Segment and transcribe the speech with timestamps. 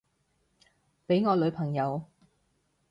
[1.07, 2.05] 畀我女朋友